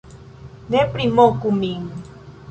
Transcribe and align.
Ne 0.75 0.81
primoku 0.95 1.51
min 1.59 1.85